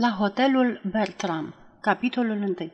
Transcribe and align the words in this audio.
La 0.00 0.10
hotelul 0.18 0.80
Bertram, 0.90 1.54
capitolul 1.80 2.36
1 2.36 2.70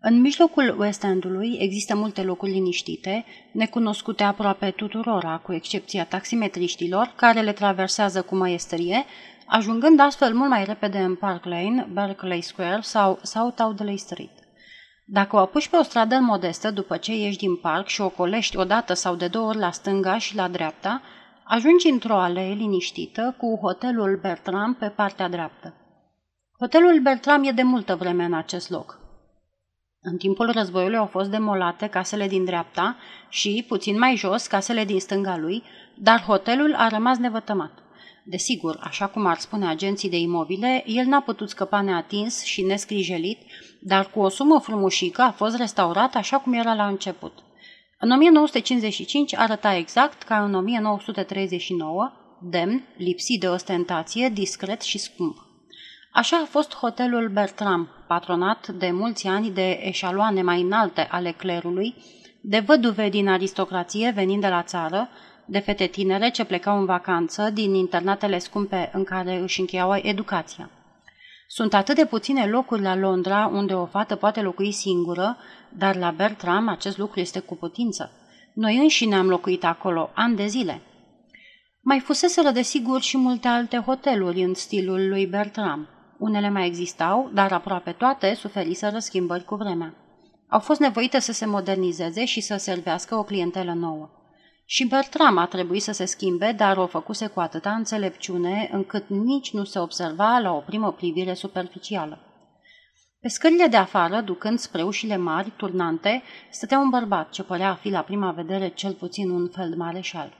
În 0.00 0.20
mijlocul 0.20 0.76
West 0.78 1.02
Endului 1.02 1.56
există 1.60 1.96
multe 1.96 2.22
locuri 2.22 2.50
liniștite, 2.50 3.24
necunoscute 3.52 4.22
aproape 4.22 4.70
tuturora, 4.70 5.38
cu 5.38 5.52
excepția 5.52 6.04
taximetriștilor, 6.04 7.12
care 7.16 7.40
le 7.40 7.52
traversează 7.52 8.22
cu 8.22 8.36
maestrie, 8.36 9.04
ajungând 9.46 10.00
astfel 10.00 10.34
mult 10.34 10.48
mai 10.48 10.64
repede 10.64 10.98
în 10.98 11.14
Park 11.14 11.44
Lane, 11.44 11.88
Berkeley 11.92 12.40
Square 12.40 12.80
sau 12.80 13.18
South 13.22 13.60
Audley 13.60 13.96
Street. 13.96 14.34
Dacă 15.04 15.36
o 15.36 15.38
apuci 15.38 15.68
pe 15.68 15.76
o 15.76 15.82
stradă 15.82 16.18
modestă 16.18 16.70
după 16.70 16.96
ce 16.96 17.16
ieși 17.16 17.38
din 17.38 17.56
parc 17.56 17.86
și 17.86 18.00
o 18.00 18.08
colești 18.08 18.56
o 18.56 18.64
dată 18.64 18.94
sau 18.94 19.14
de 19.14 19.28
două 19.28 19.48
ori 19.48 19.58
la 19.58 19.70
stânga 19.70 20.18
și 20.18 20.36
la 20.36 20.48
dreapta, 20.48 21.02
ajungi 21.44 21.88
într-o 21.88 22.16
alee 22.16 22.52
liniștită 22.52 23.34
cu 23.38 23.58
hotelul 23.62 24.18
Bertram 24.22 24.74
pe 24.74 24.88
partea 24.88 25.28
dreaptă. 25.28 25.74
Hotelul 26.60 27.00
Bertram 27.00 27.44
e 27.44 27.50
de 27.50 27.62
multă 27.62 27.96
vreme 27.96 28.24
în 28.24 28.34
acest 28.34 28.70
loc. 28.70 28.98
În 30.00 30.16
timpul 30.16 30.50
războiului 30.52 30.96
au 30.96 31.06
fost 31.06 31.30
demolate 31.30 31.86
casele 31.86 32.28
din 32.28 32.44
dreapta 32.44 32.96
și, 33.28 33.64
puțin 33.68 33.98
mai 33.98 34.16
jos, 34.16 34.46
casele 34.46 34.84
din 34.84 35.00
stânga 35.00 35.36
lui, 35.36 35.62
dar 35.96 36.20
hotelul 36.20 36.74
a 36.74 36.88
rămas 36.88 37.18
nevătămat. 37.18 37.72
Desigur, 38.24 38.78
așa 38.82 39.06
cum 39.06 39.26
ar 39.26 39.38
spune 39.38 39.66
agenții 39.66 40.10
de 40.10 40.18
imobile, 40.18 40.82
el 40.86 41.06
n-a 41.06 41.20
putut 41.20 41.48
scăpa 41.48 41.80
neatins 41.80 42.42
și 42.42 42.62
nescrijelit, 42.62 43.38
dar 43.80 44.10
cu 44.10 44.20
o 44.20 44.28
sumă 44.28 44.58
frumușică 44.58 45.22
a 45.22 45.30
fost 45.30 45.56
restaurat 45.56 46.14
așa 46.14 46.38
cum 46.38 46.52
era 46.52 46.74
la 46.74 46.86
început. 46.86 47.32
În 47.98 48.10
1955 48.10 49.36
arăta 49.36 49.74
exact 49.74 50.22
ca 50.22 50.44
în 50.44 50.54
1939, 50.54 52.12
demn, 52.42 52.84
lipsit 52.96 53.40
de 53.40 53.48
ostentație, 53.48 54.28
discret 54.28 54.80
și 54.80 54.98
scump. 54.98 55.48
Așa 56.12 56.36
a 56.36 56.44
fost 56.44 56.74
hotelul 56.74 57.28
Bertram, 57.28 57.88
patronat 58.06 58.68
de 58.68 58.90
mulți 58.90 59.26
ani 59.26 59.50
de 59.50 59.80
eșaloane 59.82 60.42
mai 60.42 60.60
înalte 60.60 61.08
ale 61.10 61.32
clerului, 61.32 61.94
de 62.40 62.58
văduve 62.58 63.08
din 63.08 63.28
aristocrație 63.28 64.10
venind 64.14 64.40
de 64.40 64.48
la 64.48 64.62
țară, 64.62 65.08
de 65.44 65.58
fete 65.58 65.86
tinere 65.86 66.30
ce 66.30 66.44
plecau 66.44 66.78
în 66.78 66.84
vacanță 66.84 67.50
din 67.50 67.74
internatele 67.74 68.38
scumpe 68.38 68.90
în 68.92 69.04
care 69.04 69.38
își 69.38 69.60
încheiau 69.60 69.94
educația. 70.02 70.70
Sunt 71.48 71.74
atât 71.74 71.94
de 71.94 72.04
puține 72.04 72.46
locuri 72.46 72.82
la 72.82 72.96
Londra 72.96 73.46
unde 73.46 73.74
o 73.74 73.86
fată 73.86 74.16
poate 74.16 74.40
locui 74.40 74.72
singură, 74.72 75.36
dar 75.68 75.96
la 75.96 76.10
Bertram 76.10 76.68
acest 76.68 76.98
lucru 76.98 77.20
este 77.20 77.38
cu 77.38 77.56
putință. 77.56 78.10
Noi 78.54 78.76
înșine 78.76 79.14
am 79.14 79.28
locuit 79.28 79.64
acolo 79.64 80.10
ani 80.14 80.36
de 80.36 80.46
zile. 80.46 80.80
Mai 81.80 82.00
fuseseră 82.00 82.50
desigur 82.50 83.00
și 83.00 83.16
multe 83.16 83.48
alte 83.48 83.76
hoteluri 83.76 84.42
în 84.42 84.54
stilul 84.54 85.08
lui 85.08 85.26
Bertram. 85.26 85.88
Unele 86.20 86.48
mai 86.48 86.66
existau, 86.66 87.30
dar 87.34 87.52
aproape 87.52 87.92
toate 87.92 88.34
suferiseră 88.34 88.98
schimbări 88.98 89.44
cu 89.44 89.54
vremea. 89.54 89.94
Au 90.48 90.58
fost 90.58 90.80
nevoite 90.80 91.18
să 91.18 91.32
se 91.32 91.46
modernizeze 91.46 92.24
și 92.24 92.40
să 92.40 92.56
servească 92.56 93.14
o 93.14 93.22
clientelă 93.22 93.72
nouă. 93.72 94.10
Și 94.64 94.86
Bertram 94.86 95.36
a 95.36 95.46
trebuit 95.46 95.82
să 95.82 95.92
se 95.92 96.04
schimbe, 96.04 96.52
dar 96.56 96.76
o 96.76 96.86
făcuse 96.86 97.26
cu 97.26 97.40
atâta 97.40 97.70
înțelepciune 97.70 98.70
încât 98.72 99.08
nici 99.08 99.52
nu 99.52 99.64
se 99.64 99.78
observa 99.78 100.38
la 100.38 100.52
o 100.52 100.58
primă 100.58 100.92
privire 100.92 101.34
superficială. 101.34 102.18
Pe 103.20 103.28
scările 103.28 103.66
de 103.66 103.76
afară, 103.76 104.20
ducând 104.20 104.58
spre 104.58 104.82
ușile 104.82 105.16
mari, 105.16 105.52
turnante, 105.56 106.22
stătea 106.50 106.78
un 106.78 106.88
bărbat 106.88 107.30
ce 107.30 107.42
părea 107.42 107.70
a 107.70 107.74
fi 107.74 107.90
la 107.90 108.00
prima 108.00 108.30
vedere 108.30 108.68
cel 108.68 108.92
puțin 108.92 109.30
un 109.30 109.48
fel 109.48 109.74
mareșal. 109.76 110.32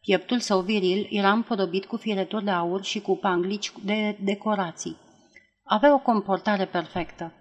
Pieptul 0.00 0.38
său 0.38 0.60
viril 0.60 1.06
era 1.10 1.30
împodobit 1.32 1.84
cu 1.84 1.96
fireturi 1.96 2.44
de 2.44 2.50
aur 2.50 2.84
și 2.84 3.00
cu 3.00 3.16
panglici 3.16 3.72
de 3.84 4.16
decorații. 4.20 5.02
Avea 5.66 5.94
o 5.94 5.98
comportare 5.98 6.64
perfectă. 6.64 7.32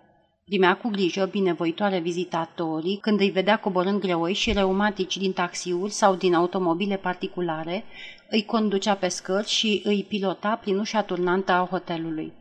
Primea 0.45 0.77
cu 0.77 0.89
grijă 0.89 1.25
binevoitoare 1.25 1.99
vizitatorii 1.99 2.97
când 2.97 3.19
îi 3.19 3.29
vedea 3.29 3.59
coborând 3.59 3.99
greoi 3.99 4.33
și 4.33 4.51
reumatici 4.51 5.17
din 5.17 5.33
taxiuri 5.33 5.91
sau 5.91 6.15
din 6.15 6.33
automobile 6.33 6.97
particulare, 6.97 7.83
îi 8.29 8.45
conducea 8.45 8.95
pe 8.95 9.07
scări 9.07 9.47
și 9.47 9.81
îi 9.83 10.05
pilota 10.09 10.55
prin 10.55 10.77
ușa 10.77 11.01
turnantă 11.01 11.51
a 11.51 11.67
hotelului. 11.69 12.33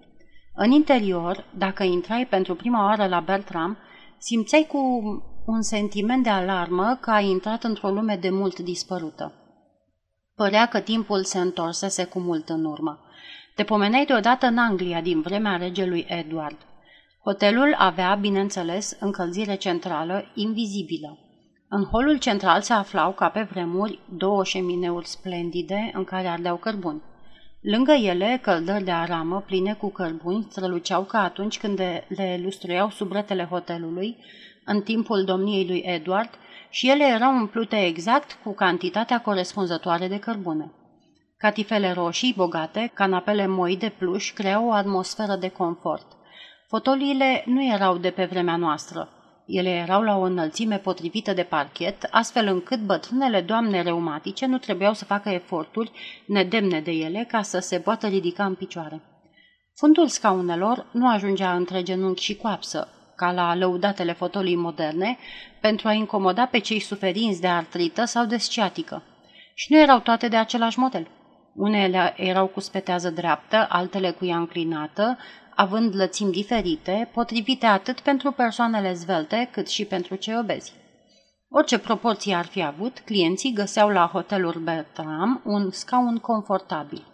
În 0.55 0.71
interior, 0.71 1.45
dacă 1.59 1.83
intrai 1.83 2.27
pentru 2.27 2.55
prima 2.55 2.85
oară 2.85 3.07
la 3.07 3.21
Bertram, 3.21 3.77
simțeai 4.19 4.67
cu 4.69 4.79
un 5.47 5.63
sentiment 5.63 6.23
de 6.23 6.31
alarmă 6.31 6.99
că 7.01 7.11
ai 7.11 7.27
intrat 7.27 7.65
într-o 7.65 7.91
lume 7.91 8.17
de 8.17 8.31
mult 8.31 8.59
dispărută. 8.59 9.33
Părea 10.35 10.67
că 10.67 10.81
timpul 10.81 11.25
se 11.25 11.39
întorsese 11.39 12.05
cu 12.05 12.19
mult 12.19 12.49
în 12.49 12.65
urmă. 12.65 13.01
Te 13.55 13.65
pomeneai 13.65 14.05
deodată 14.05 14.47
în 14.47 14.59
Anglia 14.59 15.01
din 15.01 15.21
vremea 15.21 15.57
regelui 15.57 16.05
Edward. 16.09 16.57
Hotelul 17.25 17.75
avea, 17.79 18.15
bineînțeles, 18.15 18.97
încălzire 19.01 19.55
centrală 19.55 20.25
invizibilă. 20.35 21.19
În 21.69 21.85
holul 21.85 22.19
central 22.19 22.61
se 22.61 22.73
aflau, 22.73 23.13
ca 23.13 23.29
pe 23.29 23.43
vremuri, 23.51 23.99
două 24.17 24.45
șemineuri 24.45 25.07
splendide 25.07 25.91
în 25.95 26.05
care 26.05 26.27
ardeau 26.27 26.57
cărbuni. 26.57 27.03
Lângă 27.61 27.93
ele, 27.93 28.39
căldări 28.43 28.85
de 28.85 28.91
aramă 28.91 29.41
pline 29.47 29.75
cu 29.75 29.91
cărbuni 29.91 30.47
străluceau 30.51 31.03
ca 31.03 31.23
atunci 31.23 31.59
când 31.59 31.79
le 32.09 32.41
lustruiau 32.43 32.91
subretele 32.91 33.45
hotelului, 33.45 34.17
în 34.65 34.81
timpul 34.81 35.25
domniei 35.25 35.67
lui 35.67 35.83
Edward, 35.87 36.31
și 36.71 36.89
ele 36.89 37.05
erau 37.05 37.35
umplute 37.35 37.87
exact 37.87 38.39
cu 38.45 38.53
cantitatea 38.53 39.21
corespunzătoare 39.21 40.09
de 40.09 40.19
cărbune. 40.19 40.73
Catifele 41.43 41.93
roșii 41.93 42.35
bogate, 42.37 42.91
canapele 42.95 43.47
moi 43.47 43.77
de 43.77 43.93
pluș 43.99 44.33
creau 44.33 44.67
o 44.67 44.73
atmosferă 44.73 45.37
de 45.37 45.49
confort. 45.49 46.07
Fotoliile 46.69 47.43
nu 47.47 47.65
erau 47.73 47.97
de 47.97 48.11
pe 48.11 48.25
vremea 48.25 48.57
noastră. 48.57 49.09
Ele 49.47 49.69
erau 49.69 50.03
la 50.03 50.17
o 50.17 50.21
înălțime 50.21 50.79
potrivită 50.79 51.33
de 51.33 51.43
parchet, 51.43 52.09
astfel 52.11 52.47
încât 52.47 52.81
bătrânele 52.81 53.41
doamne 53.41 53.83
reumatice 53.83 54.47
nu 54.47 54.59
trebuiau 54.59 54.95
să 54.95 55.05
facă 55.05 55.29
eforturi 55.29 55.91
nedemne 56.27 56.81
de 56.81 56.91
ele 56.91 57.27
ca 57.29 57.43
să 57.43 57.59
se 57.59 57.79
poată 57.79 58.07
ridica 58.07 58.45
în 58.45 58.55
picioare. 58.55 59.03
Fundul 59.75 60.09
scaunelor 60.09 60.87
nu 60.93 61.09
ajungea 61.09 61.55
între 61.55 61.83
genunchi 61.83 62.23
și 62.23 62.37
coapsă, 62.37 62.89
ca 63.17 63.33
la 63.33 63.55
lăudatele 63.55 64.13
fotolii 64.13 64.57
moderne, 64.57 65.19
pentru 65.61 65.89
a 65.89 65.93
incomoda 65.93 66.47
pe 66.47 66.59
cei 66.59 66.81
suferinți 66.81 67.41
de 67.41 67.49
artrită 67.49 68.05
sau 68.05 68.25
de 68.25 68.37
sciatică. 68.37 69.03
Și 69.55 69.73
nu 69.73 69.79
erau 69.79 70.01
toate 70.01 70.29
de 70.29 70.37
același 70.37 70.79
model. 70.79 71.09
Unele 71.55 72.15
erau 72.17 72.47
cu 72.47 72.61
spetează 72.61 73.11
dreaptă, 73.11 73.67
altele 73.69 74.11
cu 74.11 74.25
ea 74.25 74.37
înclinată, 74.37 75.19
având 75.55 75.97
lățimi 75.97 76.33
diferite, 76.33 77.11
potrivite 77.13 77.67
atât 77.67 78.01
pentru 78.01 78.31
persoanele 78.31 78.93
zvelte 78.93 79.49
cât 79.53 79.69
și 79.69 79.85
pentru 79.85 80.15
cei 80.15 80.39
obezi. 80.39 80.73
Orice 81.49 81.79
proporție 81.79 82.35
ar 82.35 82.45
fi 82.45 82.63
avut, 82.63 82.99
clienții 82.99 83.53
găseau 83.53 83.89
la 83.89 84.07
hotelul 84.13 84.61
Bertram 84.63 85.41
un 85.45 85.71
scaun 85.71 86.19
confortabil. 86.19 87.05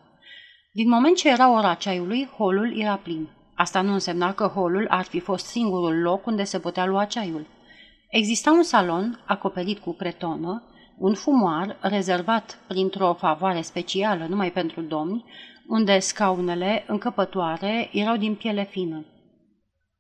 Din 0.72 0.88
moment 0.88 1.16
ce 1.16 1.28
era 1.28 1.53
ora 1.53 1.75
ceaiului, 1.75 2.28
holul 2.37 2.81
era 2.81 2.97
plin. 2.97 3.28
Asta 3.55 3.81
nu 3.81 3.93
însemna 3.93 4.32
că 4.32 4.47
holul 4.47 4.87
ar 4.88 5.05
fi 5.05 5.20
fost 5.20 5.47
singurul 5.47 6.00
loc 6.00 6.26
unde 6.26 6.44
se 6.44 6.59
putea 6.59 6.87
lua 6.87 7.05
ceaiul. 7.05 7.47
Exista 8.09 8.50
un 8.50 8.62
salon 8.62 9.20
acoperit 9.26 9.78
cu 9.78 9.93
cretonă, 9.93 10.62
un 10.98 11.14
fumoar 11.14 11.76
rezervat 11.81 12.59
printr-o 12.66 13.14
favoare 13.14 13.60
specială 13.60 14.26
numai 14.28 14.53
pentru 14.53 14.81
domni, 14.81 15.25
unde 15.66 15.98
scaunele 15.98 16.84
încăpătoare 16.86 17.88
erau 17.92 18.16
din 18.16 18.34
piele 18.34 18.64
fină. 18.64 19.06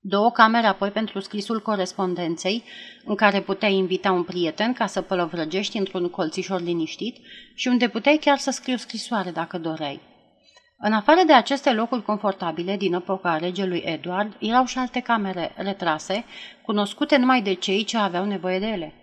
Două 0.00 0.30
camere 0.30 0.66
apoi 0.66 0.90
pentru 0.90 1.20
scrisul 1.20 1.60
corespondenței, 1.60 2.62
în 3.04 3.14
care 3.14 3.40
puteai 3.40 3.74
invita 3.74 4.12
un 4.12 4.22
prieten 4.22 4.72
ca 4.72 4.86
să 4.86 5.00
pălăvrăgești 5.00 5.78
într-un 5.78 6.08
colțișor 6.08 6.60
liniștit 6.60 7.16
și 7.54 7.68
unde 7.68 7.88
puteai 7.88 8.16
chiar 8.20 8.38
să 8.38 8.50
scrii 8.50 8.74
o 8.74 8.76
scrisoare 8.76 9.30
dacă 9.30 9.58
doreai. 9.58 10.00
În 10.80 10.92
afară 10.92 11.20
de 11.26 11.32
aceste 11.32 11.72
locuri 11.72 12.02
confortabile 12.02 12.76
din 12.76 12.94
epoca 12.94 13.36
regelui 13.36 13.82
Edward, 13.84 14.36
erau 14.38 14.64
și 14.64 14.78
alte 14.78 15.00
camere 15.00 15.52
retrase, 15.56 16.24
cunoscute 16.62 17.16
numai 17.16 17.42
de 17.42 17.54
cei 17.54 17.84
ce 17.84 17.96
aveau 17.96 18.24
nevoie 18.24 18.58
de 18.58 18.66
ele. 18.66 18.94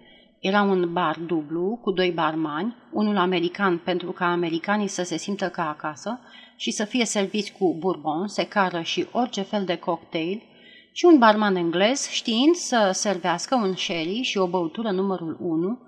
Era 0.47 0.61
un 0.61 0.93
bar 0.93 1.17
dublu 1.19 1.79
cu 1.81 1.91
doi 1.91 2.11
barmani, 2.11 2.75
unul 2.91 3.17
american 3.17 3.77
pentru 3.77 4.11
ca 4.11 4.31
americanii 4.31 4.87
să 4.87 5.03
se 5.03 5.17
simtă 5.17 5.49
ca 5.49 5.69
acasă 5.69 6.19
și 6.55 6.71
să 6.71 6.83
fie 6.83 7.05
serviți 7.05 7.51
cu 7.51 7.75
bourbon, 7.79 8.27
secară 8.27 8.81
și 8.81 9.07
orice 9.11 9.41
fel 9.41 9.65
de 9.65 9.77
cocktail, 9.77 10.43
și 10.91 11.05
un 11.05 11.17
barman 11.17 11.55
englez 11.55 12.07
știind 12.09 12.55
să 12.55 12.89
servească 12.93 13.55
un 13.55 13.75
sherry 13.75 14.21
și 14.21 14.37
o 14.37 14.47
băutură 14.47 14.91
numărul 14.91 15.37
1, 15.39 15.79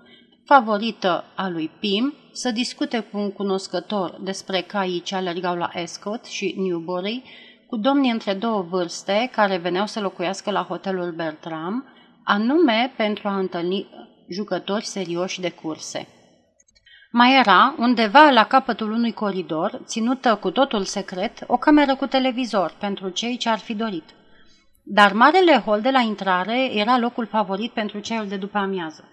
favorită 0.44 1.24
a 1.34 1.48
lui 1.48 1.70
Pim, 1.80 2.14
să 2.32 2.50
discute 2.50 2.98
cu 3.00 3.18
un 3.18 3.32
cunoscător 3.32 4.20
despre 4.22 4.60
caii 4.60 5.00
ce 5.00 5.14
alergau 5.14 5.56
la 5.56 5.70
Escot 5.72 6.24
și 6.24 6.54
Newbury, 6.56 7.22
cu 7.66 7.76
domnii 7.76 8.10
între 8.10 8.34
două 8.34 8.62
vârste 8.62 9.30
care 9.32 9.56
veneau 9.56 9.86
să 9.86 10.00
locuiască 10.00 10.50
la 10.50 10.62
hotelul 10.62 11.12
Bertram, 11.12 11.84
anume 12.24 12.92
pentru 12.96 13.28
a 13.28 13.38
întâlni 13.38 13.86
jucători 14.28 14.84
serioși 14.84 15.40
de 15.40 15.50
curse. 15.50 16.08
Mai 17.10 17.38
era, 17.38 17.74
undeva 17.78 18.30
la 18.30 18.44
capătul 18.46 18.90
unui 18.90 19.12
coridor, 19.12 19.80
ținută 19.84 20.34
cu 20.34 20.50
totul 20.50 20.84
secret, 20.84 21.44
o 21.46 21.56
cameră 21.56 21.96
cu 21.96 22.06
televizor 22.06 22.74
pentru 22.78 23.08
cei 23.08 23.36
ce 23.36 23.48
ar 23.48 23.58
fi 23.58 23.74
dorit. 23.74 24.04
Dar 24.82 25.12
marele 25.12 25.62
hol 25.64 25.80
de 25.80 25.90
la 25.90 26.00
intrare 26.00 26.74
era 26.74 26.98
locul 26.98 27.26
favorit 27.26 27.72
pentru 27.72 27.98
ceaiul 27.98 28.28
de 28.28 28.36
după 28.36 28.58
amiază. 28.58 29.04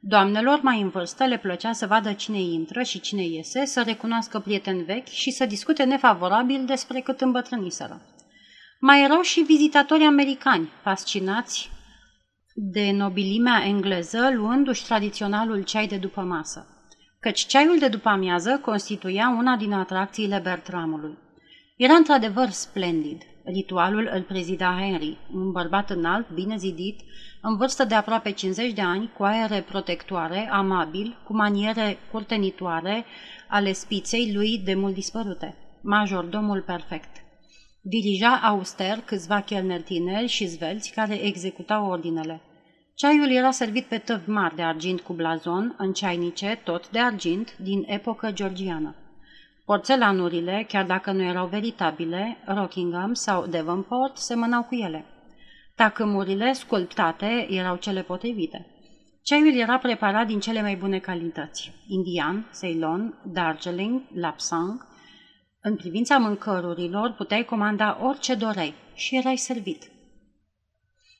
Doamnelor 0.00 0.60
mai 0.62 0.80
în 0.80 0.88
vârstă 0.88 1.24
le 1.24 1.38
plăcea 1.38 1.72
să 1.72 1.86
vadă 1.86 2.12
cine 2.12 2.40
intră 2.40 2.82
și 2.82 3.00
cine 3.00 3.22
iese, 3.22 3.64
să 3.64 3.82
recunoască 3.86 4.38
prieteni 4.38 4.82
vechi 4.82 5.08
și 5.08 5.30
să 5.30 5.46
discute 5.46 5.84
nefavorabil 5.84 6.64
despre 6.66 7.00
cât 7.00 7.20
îmbătrâniseră. 7.20 8.00
Mai 8.80 9.02
erau 9.02 9.20
și 9.20 9.40
vizitatori 9.40 10.04
americani, 10.04 10.70
fascinați 10.82 11.70
de 12.56 12.90
nobilimea 12.92 13.64
engleză, 13.66 14.30
luându-și 14.34 14.84
tradiționalul 14.84 15.62
ceai 15.62 15.86
de 15.86 15.96
după 15.96 16.20
masă. 16.20 16.66
Căci 17.20 17.46
ceaiul 17.46 17.78
de 17.78 17.88
după 17.88 18.08
amiază 18.08 18.58
constituia 18.64 19.34
una 19.38 19.56
din 19.56 19.72
atracțiile 19.72 20.40
Bertramului. 20.42 21.18
Era 21.76 21.92
într-adevăr 21.94 22.48
splendid. 22.48 23.22
Ritualul 23.44 24.10
îl 24.12 24.22
prezida 24.22 24.76
Henry, 24.80 25.18
un 25.32 25.52
bărbat 25.52 25.90
înalt, 25.90 26.30
bine 26.30 26.56
zidit, 26.56 27.00
în 27.42 27.56
vârstă 27.56 27.84
de 27.84 27.94
aproape 27.94 28.30
50 28.30 28.72
de 28.72 28.80
ani, 28.80 29.10
cu 29.16 29.22
aere 29.22 29.60
protectoare, 29.60 30.48
amabil, 30.52 31.18
cu 31.24 31.34
maniere 31.34 31.98
curtenitoare 32.10 33.04
ale 33.48 33.72
spiței 33.72 34.32
lui 34.34 34.58
de 34.58 34.74
mult 34.74 34.94
dispărute. 34.94 35.56
Majordomul 35.82 36.62
perfect. 36.62 37.23
Dirija 37.86 38.40
auster 38.42 38.98
câțiva 39.04 39.40
chelneri 39.40 39.82
tineri 39.82 40.26
și 40.26 40.46
zvelți 40.46 40.92
care 40.92 41.14
executau 41.14 41.86
ordinele. 41.86 42.40
Ceaiul 42.94 43.30
era 43.30 43.50
servit 43.50 43.84
pe 43.84 43.98
tăvi 43.98 44.30
mari 44.30 44.56
de 44.56 44.62
argint 44.62 45.00
cu 45.00 45.12
blazon, 45.12 45.74
în 45.78 45.92
ceainice, 45.92 46.60
tot 46.64 46.90
de 46.90 46.98
argint, 46.98 47.56
din 47.56 47.84
epocă 47.86 48.30
georgiană. 48.32 48.94
Porțelanurile, 49.64 50.64
chiar 50.68 50.84
dacă 50.84 51.12
nu 51.12 51.22
erau 51.22 51.46
veritabile, 51.46 52.36
Rockingham 52.46 53.14
sau 53.14 53.46
Devonport 53.46 54.16
semănau 54.16 54.62
cu 54.62 54.74
ele. 54.74 55.04
Tacâmurile 55.74 56.52
sculptate 56.52 57.46
erau 57.50 57.76
cele 57.76 58.02
potrivite. 58.02 58.66
Ceaiul 59.22 59.54
era 59.54 59.78
preparat 59.78 60.26
din 60.26 60.40
cele 60.40 60.60
mai 60.60 60.76
bune 60.76 60.98
calități. 60.98 61.72
Indian, 61.88 62.50
Ceylon, 62.60 63.14
Darjeeling, 63.32 64.02
Lapsang. 64.14 64.92
În 65.66 65.76
privința 65.76 66.16
mâncărurilor 66.16 67.12
puteai 67.12 67.44
comanda 67.44 67.98
orice 68.02 68.34
doreai 68.34 68.74
și 68.94 69.16
erai 69.16 69.36
servit. 69.36 69.90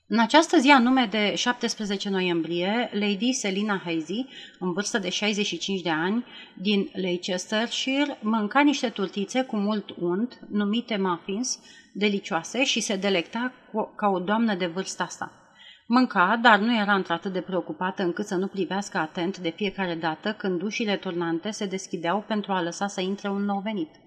În 0.07 0.19
această 0.19 0.59
zi 0.59 0.71
anume 0.71 1.09
de 1.11 1.35
17 1.35 2.09
noiembrie, 2.09 2.91
Lady 2.93 3.33
Selina 3.33 3.83
Hazy, 3.85 4.27
în 4.59 4.73
vârstă 4.73 4.99
de 4.99 5.09
65 5.09 5.81
de 5.81 5.91
ani, 5.91 6.25
din 6.61 6.91
Leicestershire, 6.93 8.19
mânca 8.23 8.61
niște 8.61 8.89
turtițe 8.89 9.43
cu 9.43 9.57
mult 9.57 9.91
unt, 9.99 10.39
numite 10.51 10.97
muffins, 10.97 11.59
delicioase 11.93 12.65
și 12.65 12.81
se 12.81 12.97
delecta 12.97 13.53
ca 13.97 14.09
o 14.09 14.19
doamnă 14.19 14.55
de 14.55 14.67
vârsta 14.67 15.05
asta. 15.05 15.33
Mânca, 15.87 16.39
dar 16.43 16.59
nu 16.59 16.79
era 16.79 16.95
într-atât 16.95 17.33
de 17.33 17.41
preocupată 17.41 18.03
încât 18.03 18.27
să 18.27 18.35
nu 18.35 18.47
privească 18.47 18.99
atent 18.99 19.39
de 19.39 19.51
fiecare 19.51 19.95
dată 19.95 20.33
când 20.33 20.63
ușile 20.63 20.97
turnante 20.97 21.51
se 21.51 21.67
deschideau 21.67 22.25
pentru 22.27 22.53
a 22.53 22.63
lăsa 22.63 22.87
să 22.87 23.01
intre 23.01 23.29
un 23.29 23.45
nou 23.45 23.61
venit. 23.61 24.04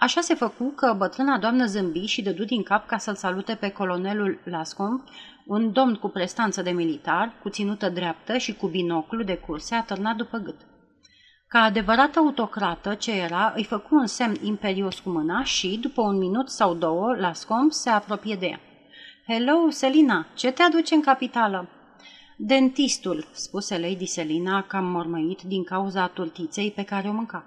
Așa 0.00 0.20
se 0.20 0.34
făcu 0.34 0.64
că 0.64 0.94
bătrâna 0.96 1.38
doamnă 1.38 1.66
zâmbi 1.66 2.04
și 2.04 2.22
dădu 2.22 2.44
din 2.44 2.62
cap 2.62 2.86
ca 2.86 2.98
să-l 2.98 3.14
salute 3.14 3.54
pe 3.54 3.70
colonelul 3.70 4.40
Lascomb, 4.44 5.02
un 5.46 5.72
domn 5.72 5.94
cu 5.94 6.08
prestanță 6.08 6.62
de 6.62 6.70
militar, 6.70 7.32
cu 7.42 7.48
ținută 7.48 7.88
dreaptă 7.88 8.36
și 8.36 8.54
cu 8.54 8.66
binoclu 8.66 9.22
de 9.22 9.36
curse 9.36 9.74
atârnat 9.74 10.16
după 10.16 10.38
gât. 10.38 10.56
Ca 11.48 11.58
adevărată 11.58 12.18
autocrată 12.18 12.94
ce 12.94 13.12
era, 13.12 13.52
îi 13.56 13.64
făcu 13.64 13.94
un 13.94 14.06
semn 14.06 14.34
imperios 14.42 14.98
cu 14.98 15.10
mâna 15.10 15.44
și, 15.44 15.78
după 15.82 16.02
un 16.02 16.18
minut 16.18 16.48
sau 16.48 16.74
două, 16.74 17.16
Lascomb 17.16 17.70
se 17.72 17.90
apropie 17.90 18.34
de 18.34 18.46
ea. 18.46 18.60
Hello, 19.26 19.70
Selina, 19.70 20.26
ce 20.34 20.50
te 20.50 20.62
aduce 20.62 20.94
în 20.94 21.02
capitală?" 21.02 21.68
Dentistul," 22.36 23.26
spuse 23.32 23.78
Lady 23.78 24.06
Selina, 24.06 24.62
cam 24.62 24.84
mormăit 24.84 25.42
din 25.42 25.64
cauza 25.64 26.06
turtiței 26.06 26.70
pe 26.70 26.82
care 26.82 27.08
o 27.08 27.12
mânca 27.12 27.44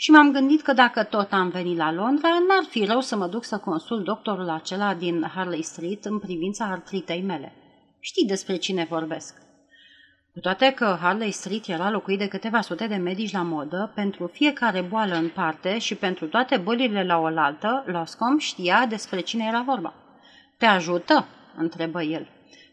și 0.00 0.10
m-am 0.10 0.32
gândit 0.32 0.62
că 0.62 0.72
dacă 0.72 1.02
tot 1.02 1.32
am 1.32 1.48
venit 1.48 1.76
la 1.76 1.92
Londra, 1.92 2.28
n-ar 2.28 2.64
fi 2.68 2.84
rău 2.84 3.00
să 3.00 3.16
mă 3.16 3.26
duc 3.26 3.44
să 3.44 3.58
consult 3.58 4.04
doctorul 4.04 4.48
acela 4.48 4.94
din 4.94 5.30
Harley 5.34 5.62
Street 5.62 6.04
în 6.04 6.18
privința 6.18 6.64
artritei 6.64 7.22
mele. 7.22 7.52
Știi 8.00 8.26
despre 8.26 8.56
cine 8.56 8.86
vorbesc. 8.90 9.34
Cu 10.32 10.40
toate 10.40 10.72
că 10.72 10.98
Harley 11.00 11.30
Street 11.30 11.66
era 11.66 11.90
locuit 11.90 12.18
de 12.18 12.28
câteva 12.28 12.60
sute 12.60 12.86
de 12.86 12.96
medici 12.96 13.32
la 13.32 13.42
modă, 13.42 13.92
pentru 13.94 14.26
fiecare 14.26 14.80
boală 14.80 15.14
în 15.14 15.28
parte 15.28 15.78
și 15.78 15.94
pentru 15.94 16.26
toate 16.26 16.56
bolile 16.56 17.04
la 17.04 17.18
oaltă, 17.18 17.84
Loscom 17.86 18.38
știa 18.38 18.86
despre 18.88 19.20
cine 19.20 19.44
era 19.48 19.62
vorba. 19.66 19.94
Te 20.56 20.66
ajută?" 20.66 21.26
întrebă 21.56 22.02
el. 22.02 22.28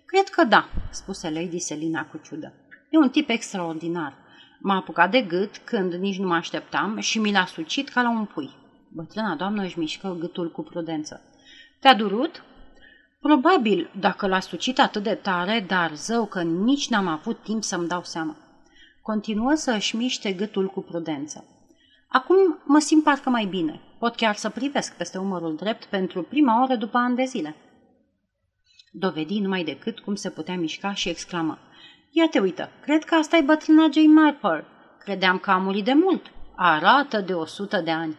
Cred 0.05 0.27
că 0.29 0.43
da," 0.43 0.69
spuse 0.89 1.29
Lady 1.29 1.59
Selina 1.59 2.05
cu 2.05 2.19
ciudă. 2.23 2.53
E 2.89 2.97
un 2.97 3.09
tip 3.09 3.29
extraordinar. 3.29 4.23
M-a 4.67 4.75
apucat 4.75 5.11
de 5.11 5.21
gât 5.21 5.57
când 5.57 5.93
nici 5.93 6.17
nu 6.17 6.27
mă 6.27 6.33
așteptam 6.33 6.99
și 6.99 7.19
mi 7.19 7.31
l-a 7.31 7.45
sucit 7.45 7.89
ca 7.89 8.01
la 8.01 8.09
un 8.09 8.25
pui. 8.25 8.49
Bătrâna 8.89 9.35
doamnă 9.35 9.63
își 9.63 9.79
mișcă 9.79 10.15
gâtul 10.19 10.51
cu 10.51 10.63
prudență. 10.63 11.21
Te-a 11.79 11.95
durut? 11.95 12.43
Probabil, 13.21 13.89
dacă 13.99 14.27
l-a 14.27 14.39
sucit 14.39 14.79
atât 14.79 15.03
de 15.03 15.13
tare, 15.13 15.65
dar 15.67 15.93
zău 15.95 16.25
că 16.25 16.41
nici 16.41 16.89
n-am 16.89 17.07
avut 17.07 17.43
timp 17.43 17.63
să-mi 17.63 17.87
dau 17.87 18.03
seama. 18.03 18.37
Continuă 19.01 19.53
să 19.53 19.71
își 19.71 19.95
miște 19.95 20.31
gâtul 20.31 20.67
cu 20.67 20.81
prudență. 20.81 21.45
Acum 22.07 22.59
mă 22.63 22.79
simt 22.79 23.03
parcă 23.03 23.29
mai 23.29 23.45
bine. 23.45 23.81
Pot 23.99 24.15
chiar 24.15 24.35
să 24.35 24.49
privesc 24.49 24.97
peste 24.97 25.17
umărul 25.17 25.55
drept 25.55 25.85
pentru 25.85 26.21
prima 26.21 26.63
oră 26.63 26.75
după 26.75 26.97
ani 26.97 27.15
de 27.15 27.23
zile. 27.23 27.55
Dovedi 28.91 29.39
numai 29.39 29.63
decât 29.63 29.99
cum 29.99 30.15
se 30.15 30.29
putea 30.29 30.57
mișca 30.57 30.93
și 30.93 31.09
exclamă. 31.09 31.59
Ia 32.17 32.27
te 32.27 32.39
uită, 32.39 32.69
cred 32.81 33.03
că 33.03 33.15
asta 33.15 33.37
e 33.37 33.41
bătrâna 33.41 33.87
Jane 33.91 34.13
Marple. 34.13 34.65
Credeam 34.99 35.37
că 35.37 35.51
a 35.51 35.57
murit 35.57 35.85
de 35.85 35.93
mult. 35.93 36.31
Arată 36.55 37.21
de 37.21 37.33
o 37.33 37.45
sută 37.45 37.81
de 37.81 37.91
ani. 37.91 38.17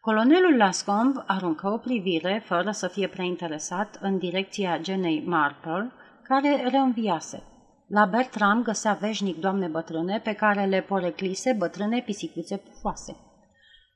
Colonelul 0.00 0.56
Lascomb 0.56 1.22
aruncă 1.26 1.68
o 1.68 1.76
privire, 1.76 2.42
fără 2.44 2.70
să 2.70 2.88
fie 2.88 3.08
prea 3.08 3.24
interesat, 3.24 3.98
în 4.00 4.18
direcția 4.18 4.78
genei 4.78 5.22
Marple, 5.26 5.92
care 6.22 6.68
reînviase. 6.70 7.42
La 7.86 8.04
Bertram 8.04 8.62
găsea 8.62 8.92
veșnic 9.00 9.36
doamne 9.40 9.66
bătrâne 9.66 10.20
pe 10.24 10.32
care 10.32 10.64
le 10.64 10.80
poreclise 10.80 11.52
bătrâne 11.58 12.00
pisicuțe 12.00 12.56
pufoase. 12.56 13.16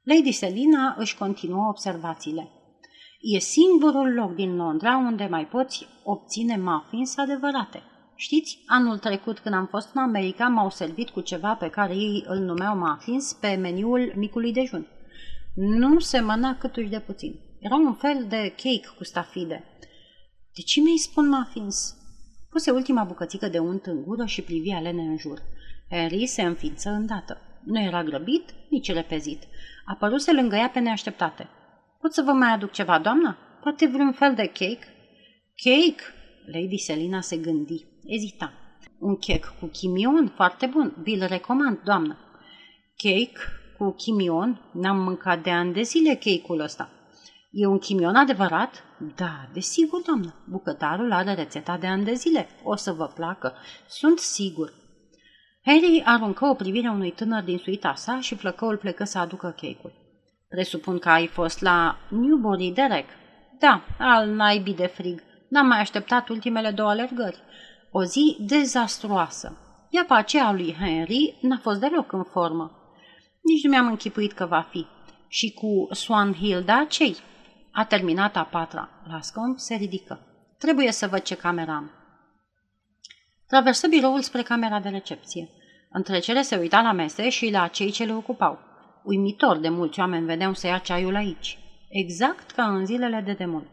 Lady 0.02 0.32
Selina 0.32 0.94
își 0.98 1.16
continuă 1.16 1.68
observațiile. 1.68 2.48
E 3.20 3.38
singurul 3.38 4.14
loc 4.14 4.34
din 4.34 4.56
Londra 4.56 4.96
unde 4.96 5.26
mai 5.30 5.46
poți 5.46 5.88
obține 6.04 6.56
muffins 6.56 7.16
adevărate. 7.16 7.82
Știți, 8.20 8.62
anul 8.66 8.98
trecut 8.98 9.38
când 9.38 9.54
am 9.54 9.66
fost 9.66 9.90
în 9.94 10.02
America, 10.02 10.48
m-au 10.48 10.70
servit 10.70 11.08
cu 11.08 11.20
ceva 11.20 11.54
pe 11.54 11.70
care 11.70 11.94
ei 11.94 12.24
îl 12.26 12.38
numeau 12.38 12.76
muffins 12.76 13.32
pe 13.32 13.54
meniul 13.54 14.12
micului 14.16 14.52
dejun. 14.52 14.86
Nu 15.54 15.98
se 15.98 16.20
măna 16.20 16.56
câtuși 16.56 16.88
de 16.88 17.00
puțin. 17.00 17.40
Era 17.60 17.74
un 17.74 17.94
fel 17.94 18.26
de 18.28 18.54
cake 18.56 18.88
cu 18.96 19.04
stafide. 19.04 19.64
De 20.54 20.62
ce 20.62 20.80
mi-ai 20.80 20.96
spun 20.96 21.28
muffins? 21.28 21.96
Puse 22.50 22.70
ultima 22.70 23.04
bucățică 23.04 23.48
de 23.48 23.58
unt 23.58 23.86
în 23.86 24.02
gură 24.02 24.24
și 24.24 24.42
privi 24.42 24.70
alene 24.70 25.02
în 25.02 25.18
jur. 25.18 25.42
Harry 25.90 26.26
se 26.26 26.42
înființă 26.42 26.90
îndată. 26.90 27.40
Nu 27.64 27.80
era 27.80 28.02
grăbit, 28.02 28.54
nici 28.70 28.92
repezit. 28.92 29.42
Apăruse 29.84 30.32
lângă 30.32 30.56
ea 30.56 30.68
pe 30.68 30.78
neașteptate. 30.78 31.48
Pot 32.00 32.12
să 32.12 32.22
vă 32.22 32.32
mai 32.32 32.52
aduc 32.52 32.70
ceva, 32.70 32.98
doamnă? 32.98 33.36
Poate 33.62 33.86
vreun 33.86 34.12
fel 34.12 34.34
de 34.34 34.46
cake? 34.46 34.86
Cake? 35.54 36.02
Lady 36.52 36.78
Selina 36.78 37.20
se 37.20 37.36
gândi. 37.36 37.87
Ezita. 38.04 38.52
Un 38.98 39.16
cake 39.16 39.48
cu 39.60 39.66
chimion, 39.66 40.32
foarte 40.34 40.66
bun, 40.66 40.94
vi-l 41.02 41.24
recomand, 41.28 41.80
doamnă. 41.84 42.16
Cake 42.96 43.38
cu 43.78 43.90
chimion? 43.90 44.60
N-am 44.72 45.02
mâncat 45.02 45.42
de 45.42 45.50
ani 45.50 45.72
de 45.72 45.82
zile 45.82 46.14
cake-ul 46.14 46.60
ăsta. 46.60 46.90
E 47.50 47.66
un 47.66 47.78
chimion 47.78 48.14
adevărat? 48.14 48.84
Da, 49.16 49.48
desigur, 49.52 50.00
doamnă. 50.02 50.34
Bucătarul 50.48 51.12
are 51.12 51.34
rețeta 51.34 51.76
de 51.76 51.86
ani 51.86 52.04
de 52.04 52.12
zile. 52.12 52.48
O 52.62 52.76
să 52.76 52.92
vă 52.92 53.06
placă. 53.14 53.54
Sunt 53.88 54.18
sigur. 54.18 54.72
Harry 55.64 56.02
aruncă 56.04 56.46
o 56.46 56.54
privire 56.54 56.88
unui 56.88 57.10
tânăr 57.10 57.42
din 57.42 57.58
suita 57.58 57.94
sa 57.94 58.20
și 58.20 58.34
flăcăul 58.34 58.76
plecă 58.76 59.04
să 59.04 59.18
aducă 59.18 59.46
cake-ul. 59.46 59.92
Presupun 60.48 60.98
că 60.98 61.08
ai 61.08 61.26
fost 61.26 61.60
la 61.60 61.98
Newbury, 62.08 62.70
Derek. 62.70 63.08
Da, 63.58 63.84
al 63.98 64.28
naibii 64.28 64.74
de 64.74 64.86
frig. 64.86 65.22
N-am 65.48 65.66
mai 65.66 65.80
așteptat 65.80 66.28
ultimele 66.28 66.70
două 66.70 66.88
alergări. 66.88 67.42
O 67.98 68.04
zi 68.04 68.36
dezastruoasă. 68.40 69.56
Ea 69.90 70.04
pe 70.08 70.14
aceea 70.14 70.52
lui 70.52 70.76
Henry 70.80 71.38
n-a 71.40 71.58
fost 71.62 71.80
deloc 71.80 72.12
în 72.12 72.24
formă. 72.24 72.70
Nici 73.42 73.62
nu 73.62 73.70
mi-am 73.70 73.86
închipuit 73.86 74.32
că 74.32 74.46
va 74.46 74.66
fi. 74.70 74.86
Și 75.28 75.52
cu 75.52 75.88
Swan 75.90 76.32
Hilda, 76.32 76.84
cei? 76.88 77.16
A 77.72 77.84
terminat 77.84 78.36
a 78.36 78.42
patra. 78.42 78.88
Lascomb 79.08 79.58
se 79.58 79.74
ridică. 79.74 80.20
Trebuie 80.58 80.92
să 80.92 81.06
văd 81.06 81.22
ce 81.22 81.34
camera 81.34 81.74
am. 81.74 81.90
Traversă 83.46 83.88
biroul 83.88 84.20
spre 84.20 84.42
camera 84.42 84.80
de 84.80 84.88
recepție. 84.88 85.48
În 85.90 86.02
trecere 86.02 86.42
se 86.42 86.56
uita 86.56 86.80
la 86.80 86.92
mese 86.92 87.28
și 87.28 87.50
la 87.50 87.66
cei 87.66 87.90
ce 87.90 88.04
le 88.04 88.14
ocupau. 88.14 88.58
Uimitor 89.04 89.56
de 89.56 89.68
mulți 89.68 90.00
oameni 90.00 90.26
vedeau 90.26 90.54
să 90.54 90.66
ia 90.66 90.78
ceaiul 90.78 91.14
aici. 91.14 91.58
Exact 91.88 92.50
ca 92.50 92.64
în 92.64 92.86
zilele 92.86 93.22
de 93.24 93.32
demult. 93.32 93.72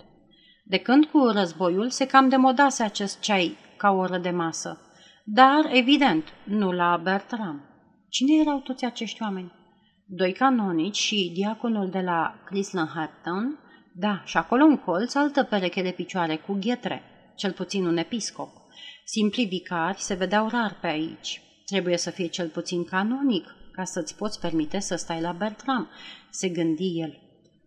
De 0.63 0.77
când 0.77 1.05
cu 1.05 1.27
războiul 1.33 1.89
se 1.89 2.05
cam 2.05 2.29
demodase 2.29 2.83
acest 2.83 3.19
ceai 3.19 3.63
ca 3.85 3.91
oră 3.91 4.17
de 4.17 4.29
masă. 4.29 4.79
Dar, 5.23 5.69
evident, 5.71 6.23
nu 6.43 6.71
la 6.71 6.99
Bertram. 7.03 7.61
Cine 8.09 8.39
erau 8.41 8.59
toți 8.59 8.85
acești 8.85 9.21
oameni? 9.21 9.51
Doi 10.05 10.31
canonici 10.31 10.97
și 10.97 11.31
diaconul 11.33 11.89
de 11.89 11.99
la 11.99 12.35
Clisland 12.45 12.89
da, 13.93 14.21
și 14.25 14.37
acolo 14.37 14.63
un 14.63 14.77
colț, 14.77 15.15
altă 15.15 15.43
pereche 15.43 15.81
de 15.81 15.91
picioare 15.91 16.35
cu 16.35 16.57
ghetre, 16.61 17.01
cel 17.35 17.51
puțin 17.51 17.85
un 17.85 17.97
episcop. 17.97 18.49
Simpli 19.05 19.45
vicari 19.45 20.01
se 20.01 20.13
vedeau 20.13 20.47
rar 20.47 20.77
pe 20.81 20.87
aici. 20.87 21.41
Trebuie 21.65 21.97
să 21.97 22.09
fie 22.09 22.27
cel 22.27 22.47
puțin 22.47 22.83
canonic 22.83 23.55
ca 23.71 23.83
să-ți 23.83 24.15
poți 24.15 24.39
permite 24.39 24.79
să 24.79 24.95
stai 24.95 25.21
la 25.21 25.31
Bertram, 25.31 25.89
se 26.29 26.49
gândi 26.49 26.99
el. 26.99 27.19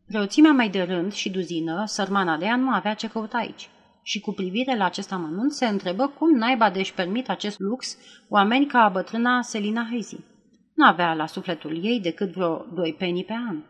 Preoțimea 0.07 0.53
mai 0.53 0.69
de 0.69 0.83
rând 0.83 1.13
și 1.13 1.31
duzină, 1.31 1.85
sărmana 1.87 2.37
de 2.37 2.45
ea 2.45 2.57
nu 2.57 2.71
avea 2.71 2.95
ce 2.95 3.09
căuta 3.09 3.37
aici. 3.37 3.69
Și 4.09 4.21
cu 4.21 4.33
privire 4.33 4.77
la 4.77 4.85
acest 4.85 5.13
amănunt 5.13 5.53
se 5.53 5.67
întrebă 5.67 6.07
cum 6.19 6.37
naiba 6.37 6.71
de-și 6.71 6.95
permit 6.95 7.29
acest 7.29 7.59
lux 7.59 7.97
oameni 8.29 8.67
ca 8.67 8.91
bătrâna 8.93 9.43
Selina 9.43 9.89
Hazy. 9.91 10.17
Nu 10.75 10.87
avea 10.87 11.15
la 11.15 11.27
sufletul 11.27 11.85
ei 11.85 12.01
decât 12.01 12.33
vreo 12.33 12.67
doi 12.75 12.95
penii 12.99 13.25
pe 13.25 13.33
an. 13.33 13.63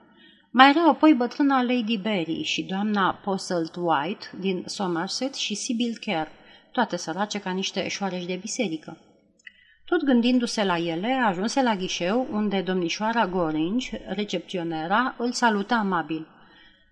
Mai 0.50 0.68
erau 0.68 0.88
apoi 0.88 1.14
bătrâna 1.14 1.62
Lady 1.62 1.98
Berry 1.98 2.42
și 2.42 2.62
doamna 2.62 3.20
Posselt 3.24 3.76
White 3.76 4.26
din 4.40 4.62
Somerset 4.66 5.34
și 5.34 5.54
Sibyl 5.54 5.96
Kerr, 6.00 6.28
toate 6.72 6.96
sărace 6.96 7.40
ca 7.40 7.50
niște 7.50 7.88
șoareși 7.88 8.26
de 8.26 8.38
biserică. 8.40 8.96
Tot 9.84 10.04
gândindu-se 10.04 10.64
la 10.64 10.78
ele, 10.78 11.12
ajunse 11.26 11.62
la 11.62 11.76
ghișeu, 11.76 12.28
unde 12.32 12.60
domnișoara 12.60 13.26
Goringe, 13.26 14.00
recepționera, 14.08 15.14
îl 15.18 15.32
saluta 15.32 15.74
amabil. 15.74 16.26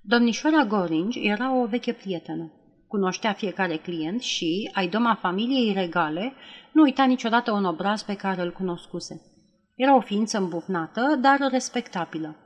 Domnișoara 0.02 0.64
Goringe 0.64 1.20
era 1.20 1.54
o 1.54 1.66
veche 1.66 1.92
prietenă. 1.92 2.50
Cunoștea 2.88 3.32
fiecare 3.32 3.76
client 3.76 4.20
și, 4.20 4.70
ai 4.72 4.88
doma 4.88 5.18
familiei 5.20 5.72
regale, 5.72 6.32
nu 6.72 6.82
uita 6.82 7.04
niciodată 7.04 7.52
un 7.52 7.64
obraz 7.64 8.02
pe 8.02 8.14
care 8.14 8.42
îl 8.42 8.52
cunoscuse. 8.52 9.20
Era 9.74 9.96
o 9.96 10.00
ființă 10.00 10.38
îmbufnată, 10.38 11.18
dar 11.20 11.38
respectabilă. 11.50 12.36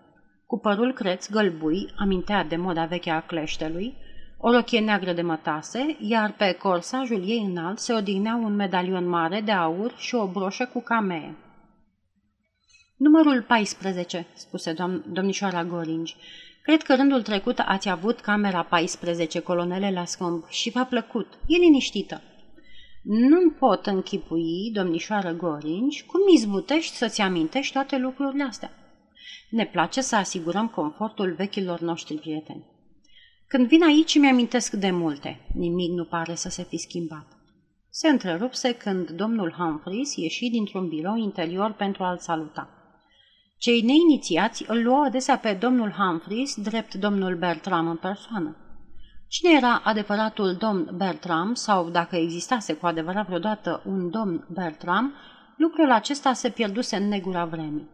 Cu 0.46 0.58
părul 0.58 0.92
creț 0.92 1.30
gălbui, 1.30 1.92
amintea 1.96 2.44
de 2.44 2.56
moda 2.56 2.84
veche 2.84 3.10
a 3.10 3.20
cleștelui, 3.20 3.96
o 4.38 4.50
rochie 4.50 4.80
neagră 4.80 5.12
de 5.12 5.22
mătase, 5.22 5.96
iar 5.98 6.32
pe 6.32 6.52
corsajul 6.52 7.28
ei 7.28 7.38
înalt 7.38 7.78
se 7.78 7.92
odihnea 7.92 8.34
un 8.34 8.54
medalion 8.54 9.08
mare 9.08 9.40
de 9.40 9.52
aur 9.52 9.94
și 9.96 10.14
o 10.14 10.26
broșă 10.26 10.66
cu 10.72 10.80
camee. 10.80 11.36
Numărul 12.96 13.42
14, 13.42 14.26
spuse 14.34 14.72
doam- 14.72 15.04
domnișoara 15.12 15.64
Goringi. 15.64 16.16
Cred 16.62 16.82
că 16.82 16.94
rândul 16.94 17.22
trecut 17.22 17.58
ați 17.58 17.88
avut 17.88 18.20
camera 18.20 18.62
14, 18.62 19.40
colonele 19.40 19.90
la 19.90 20.04
scomb, 20.04 20.48
și 20.48 20.70
v-a 20.70 20.84
plăcut. 20.84 21.26
E 21.46 21.56
liniștită. 21.56 22.22
Nu 23.02 23.50
pot 23.50 23.86
închipui, 23.86 24.70
domnișoară 24.72 25.32
Goringi, 25.32 26.04
cum 26.04 26.20
izbutești 26.34 26.96
să-ți 26.96 27.20
amintești 27.20 27.72
toate 27.72 27.98
lucrurile 27.98 28.42
astea. 28.42 28.70
Ne 29.50 29.66
place 29.66 30.00
să 30.00 30.16
asigurăm 30.16 30.68
confortul 30.68 31.32
vechilor 31.32 31.80
noștri 31.80 32.14
prieteni. 32.14 32.64
Când 33.46 33.66
vin 33.66 33.82
aici 33.82 34.14
îmi 34.14 34.28
amintesc 34.28 34.72
de 34.72 34.90
multe. 34.90 35.46
Nimic 35.54 35.90
nu 35.90 36.04
pare 36.04 36.34
să 36.34 36.48
se 36.48 36.62
fi 36.62 36.76
schimbat. 36.76 37.26
Se 37.90 38.08
întrerupse 38.08 38.72
când 38.72 39.10
domnul 39.10 39.54
Humphreys 39.58 40.16
ieși 40.16 40.50
dintr-un 40.50 40.88
birou 40.88 41.16
interior 41.16 41.72
pentru 41.72 42.02
a-l 42.02 42.18
saluta. 42.18 42.79
Cei 43.60 43.80
neinițiați 43.80 44.64
îl 44.66 44.82
luau 44.82 45.02
adesea 45.02 45.38
pe 45.38 45.52
domnul 45.52 45.90
Humphreys 45.90 46.54
drept 46.56 46.94
domnul 46.94 47.36
Bertram 47.36 47.88
în 47.88 47.96
persoană. 47.96 48.56
Cine 49.28 49.56
era 49.56 49.80
adevăratul 49.84 50.54
domn 50.54 50.90
Bertram 50.96 51.54
sau 51.54 51.90
dacă 51.90 52.16
existase 52.16 52.74
cu 52.74 52.86
adevărat 52.86 53.26
vreodată 53.26 53.82
un 53.86 54.10
domn 54.10 54.46
Bertram, 54.52 55.14
lucrul 55.56 55.90
acesta 55.90 56.32
se 56.32 56.50
pierduse 56.50 56.96
în 56.96 57.08
negura 57.08 57.44
vremii. 57.44 57.88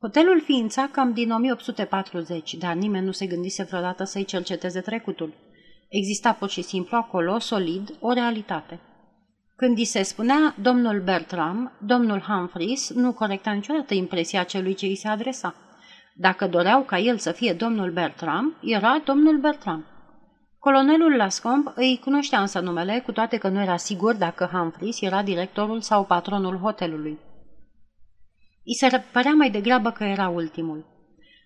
Hotelul 0.00 0.40
ființa 0.40 0.88
cam 0.92 1.12
din 1.12 1.30
1840, 1.30 2.54
dar 2.54 2.74
nimeni 2.74 3.04
nu 3.04 3.12
se 3.12 3.26
gândise 3.26 3.62
vreodată 3.62 4.04
să-i 4.04 4.24
cerceteze 4.24 4.80
trecutul. 4.80 5.32
Exista 5.88 6.32
pur 6.32 6.48
și 6.48 6.62
simplu 6.62 6.96
acolo, 6.96 7.38
solid, 7.38 7.96
o 8.00 8.12
realitate. 8.12 8.80
Când 9.60 9.78
îi 9.78 9.84
se 9.84 10.02
spunea 10.02 10.54
domnul 10.62 11.00
Bertram, 11.00 11.72
domnul 11.78 12.20
Humphreys 12.20 12.90
nu 12.90 13.12
corecta 13.12 13.50
niciodată 13.50 13.94
impresia 13.94 14.42
celui 14.42 14.74
ce 14.74 14.86
îi 14.86 14.96
se 14.96 15.08
adresa. 15.08 15.54
Dacă 16.14 16.46
doreau 16.46 16.82
ca 16.82 16.98
el 16.98 17.18
să 17.18 17.32
fie 17.32 17.52
domnul 17.52 17.90
Bertram, 17.90 18.56
era 18.62 19.02
domnul 19.04 19.38
Bertram. 19.38 19.84
Colonelul 20.58 21.16
Lascomb 21.16 21.72
îi 21.74 22.00
cunoștea 22.04 22.40
însă 22.40 22.60
numele, 22.60 23.02
cu 23.04 23.12
toate 23.12 23.36
că 23.36 23.48
nu 23.48 23.60
era 23.60 23.76
sigur 23.76 24.14
dacă 24.14 24.48
Humphreys 24.52 25.00
era 25.00 25.22
directorul 25.22 25.80
sau 25.80 26.04
patronul 26.04 26.56
hotelului. 26.56 27.18
I 28.62 28.74
se 28.74 29.02
părea 29.12 29.32
mai 29.32 29.50
degrabă 29.50 29.90
că 29.90 30.04
era 30.04 30.28
ultimul. 30.28 30.86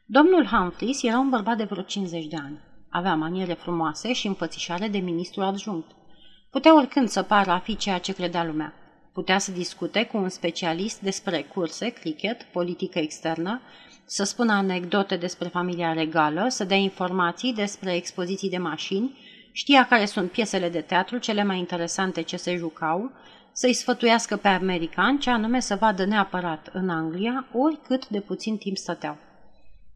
Domnul 0.06 0.46
Humphreys 0.46 1.02
era 1.02 1.18
un 1.18 1.28
bărbat 1.28 1.56
de 1.56 1.64
vreo 1.64 1.82
50 1.82 2.26
de 2.26 2.36
ani. 2.36 2.60
Avea 2.90 3.14
maniere 3.14 3.52
frumoase 3.52 4.12
și 4.12 4.26
înfățișare 4.26 4.88
de 4.88 4.98
ministru 4.98 5.42
adjunct. 5.42 5.90
Putea 6.52 6.74
oricând 6.74 7.08
să 7.08 7.22
pară 7.22 7.50
a 7.50 7.58
fi 7.58 7.76
ceea 7.76 7.98
ce 7.98 8.12
credea 8.12 8.44
lumea. 8.44 8.74
Putea 9.12 9.38
să 9.38 9.50
discute 9.50 10.04
cu 10.04 10.16
un 10.16 10.28
specialist 10.28 11.00
despre 11.00 11.42
curse, 11.42 11.88
cricket, 11.88 12.42
politică 12.42 12.98
externă, 12.98 13.60
să 14.04 14.24
spună 14.24 14.52
anecdote 14.52 15.16
despre 15.16 15.48
familia 15.48 15.92
regală, 15.92 16.46
să 16.48 16.64
dea 16.64 16.76
informații 16.76 17.54
despre 17.54 17.94
expoziții 17.94 18.50
de 18.50 18.58
mașini, 18.58 19.18
știa 19.52 19.86
care 19.86 20.04
sunt 20.04 20.30
piesele 20.30 20.68
de 20.68 20.80
teatru 20.80 21.18
cele 21.18 21.44
mai 21.44 21.58
interesante 21.58 22.22
ce 22.22 22.36
se 22.36 22.56
jucau, 22.56 23.10
să-i 23.52 23.72
sfătuiască 23.72 24.36
pe 24.36 24.48
americani 24.48 25.18
ce 25.18 25.30
anume 25.30 25.60
să 25.60 25.76
vadă 25.76 26.04
neapărat 26.04 26.70
în 26.72 26.88
Anglia, 26.88 27.46
oricât 27.52 28.08
de 28.08 28.20
puțin 28.20 28.56
timp 28.56 28.76
stăteau. 28.76 29.16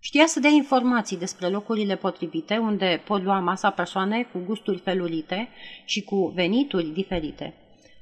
Știa 0.06 0.26
să 0.26 0.40
dea 0.40 0.50
informații 0.50 1.16
despre 1.16 1.48
locurile 1.48 1.96
potrivite 1.96 2.56
unde 2.56 3.02
pot 3.04 3.22
lua 3.22 3.38
masa 3.38 3.70
persoane 3.70 4.28
cu 4.32 4.38
gusturi 4.38 4.78
felurite 4.78 5.48
și 5.84 6.02
cu 6.02 6.32
venituri 6.34 6.86
diferite. 6.86 7.54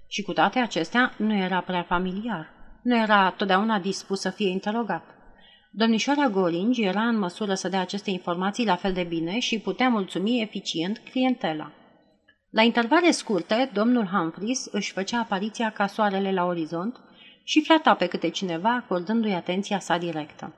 Și 0.09 0.23
cu 0.23 0.33
toate 0.33 0.59
acestea 0.59 1.15
nu 1.17 1.35
era 1.35 1.61
prea 1.61 1.83
familiar. 1.83 2.51
Nu 2.83 2.97
era 2.97 3.31
totdeauna 3.31 3.79
dispus 3.79 4.21
să 4.21 4.31
fie 4.31 4.49
interogat. 4.49 5.05
Domnișoara 5.71 6.29
Goringi 6.29 6.83
era 6.83 7.01
în 7.01 7.19
măsură 7.19 7.55
să 7.55 7.69
dea 7.69 7.81
aceste 7.81 8.11
informații 8.11 8.67
la 8.67 8.77
fel 8.77 8.93
de 8.93 9.03
bine 9.03 9.39
și 9.39 9.59
putea 9.59 9.89
mulțumi 9.89 10.41
eficient 10.41 11.03
clientela. 11.11 11.73
La 12.51 12.63
intervale 12.63 13.11
scurte, 13.11 13.71
domnul 13.73 14.07
Humphreys 14.07 14.65
își 14.65 14.93
făcea 14.93 15.19
apariția 15.19 15.71
ca 15.71 15.87
soarele 15.87 16.33
la 16.33 16.45
orizont 16.45 17.01
și 17.45 17.63
flata 17.63 17.95
pe 17.95 18.07
câte 18.07 18.29
cineva, 18.29 18.75
acordându-i 18.75 19.33
atenția 19.33 19.79
sa 19.79 19.99
directă. 19.99 20.55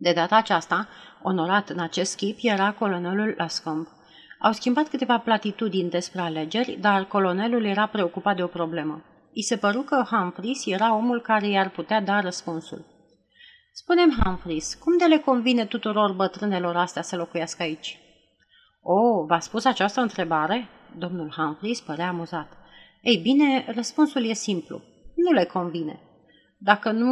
De 0.00 0.12
data 0.12 0.36
aceasta, 0.36 0.88
onorat 1.22 1.68
în 1.68 1.78
acest 1.78 2.16
chip, 2.16 2.38
era 2.40 2.72
colonelul 2.72 3.34
Lascomb. 3.36 3.86
Au 4.40 4.52
schimbat 4.52 4.88
câteva 4.88 5.18
platitudini 5.18 5.90
despre 5.90 6.20
alegeri, 6.20 6.78
dar 6.80 7.04
colonelul 7.04 7.64
era 7.64 7.86
preocupat 7.86 8.36
de 8.36 8.42
o 8.42 8.46
problemă. 8.46 9.04
I 9.32 9.42
se 9.42 9.56
păru 9.56 9.82
că 9.82 10.04
Humphreys 10.10 10.66
era 10.66 10.94
omul 10.94 11.20
care 11.20 11.48
i-ar 11.48 11.70
putea 11.70 12.00
da 12.00 12.20
răspunsul. 12.20 12.84
Spunem, 13.72 14.10
Humphreys, 14.24 14.74
cum 14.74 14.96
de 14.96 15.04
le 15.04 15.18
convine 15.18 15.64
tuturor 15.64 16.12
bătrânelor 16.12 16.76
astea 16.76 17.02
să 17.02 17.16
locuiască 17.16 17.62
aici? 17.62 17.98
Oh, 18.82 19.26
v-a 19.26 19.38
spus 19.38 19.64
această 19.64 20.00
întrebare? 20.00 20.68
Domnul 20.98 21.32
Humphreys 21.36 21.80
părea 21.80 22.08
amuzat. 22.08 22.52
Ei 23.02 23.16
bine, 23.16 23.64
răspunsul 23.74 24.24
e 24.24 24.32
simplu. 24.32 24.82
Nu 25.14 25.32
le 25.32 25.44
convine. 25.44 26.00
Dacă 26.58 26.90
nu... 26.90 27.10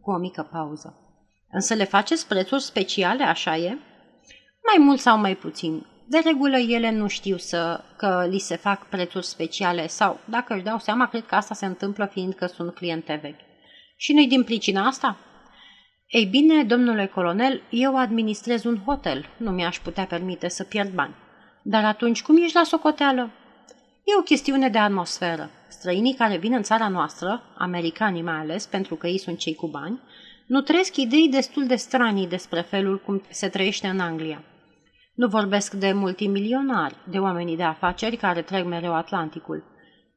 Cu 0.00 0.10
o 0.10 0.18
mică 0.18 0.48
pauză. 0.52 1.05
Însă 1.58 1.74
le 1.74 1.84
faceți 1.84 2.26
prețuri 2.28 2.62
speciale, 2.62 3.24
așa 3.24 3.56
e? 3.56 3.78
Mai 4.66 4.84
mult 4.84 5.00
sau 5.00 5.18
mai 5.18 5.34
puțin. 5.34 5.86
De 6.08 6.18
regulă 6.24 6.56
ele 6.56 6.90
nu 6.90 7.08
știu 7.08 7.36
să, 7.36 7.80
că 7.96 8.26
li 8.30 8.38
se 8.38 8.56
fac 8.56 8.88
prețuri 8.88 9.26
speciale 9.26 9.86
sau, 9.86 10.20
dacă 10.24 10.54
își 10.54 10.62
dau 10.62 10.78
seama, 10.78 11.08
cred 11.08 11.26
că 11.26 11.34
asta 11.34 11.54
se 11.54 11.66
întâmplă 11.66 12.08
fiindcă 12.12 12.46
sunt 12.46 12.74
cliente 12.74 13.18
vechi. 13.22 13.40
Și 13.96 14.12
nu-i 14.12 14.26
din 14.26 14.44
pricina 14.44 14.86
asta? 14.86 15.16
Ei 16.06 16.24
bine, 16.24 16.64
domnule 16.64 17.06
colonel, 17.06 17.62
eu 17.70 17.96
administrez 17.98 18.64
un 18.64 18.78
hotel, 18.84 19.26
nu 19.36 19.50
mi-aș 19.50 19.78
putea 19.78 20.04
permite 20.04 20.48
să 20.48 20.64
pierd 20.64 20.94
bani. 20.94 21.14
Dar 21.62 21.84
atunci 21.84 22.22
cum 22.22 22.36
ești 22.36 22.56
la 22.56 22.64
socoteală? 22.64 23.30
E 24.04 24.18
o 24.18 24.22
chestiune 24.22 24.68
de 24.68 24.78
atmosferă. 24.78 25.50
Străinii 25.68 26.14
care 26.14 26.36
vin 26.36 26.52
în 26.52 26.62
țara 26.62 26.88
noastră, 26.88 27.42
americanii 27.58 28.22
mai 28.22 28.38
ales, 28.38 28.66
pentru 28.66 28.94
că 28.94 29.06
ei 29.06 29.18
sunt 29.18 29.38
cei 29.38 29.54
cu 29.54 29.66
bani, 29.66 30.00
nu 30.46 30.60
trăiesc 30.60 30.96
idei 30.96 31.28
destul 31.28 31.66
de 31.66 31.76
stranii 31.76 32.26
despre 32.26 32.60
felul 32.60 33.00
cum 33.00 33.22
se 33.30 33.48
trăiește 33.48 33.86
în 33.86 34.00
Anglia. 34.00 34.42
Nu 35.14 35.28
vorbesc 35.28 35.72
de 35.72 35.92
multimilionari, 35.92 36.96
de 37.04 37.18
oamenii 37.18 37.56
de 37.56 37.62
afaceri 37.62 38.16
care 38.16 38.42
trec 38.42 38.64
mereu 38.64 38.94
Atlanticul. 38.94 39.64